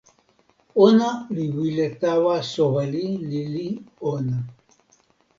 [0.85, 3.67] ona li wile tawa soweli lili
[4.11, 4.37] ona.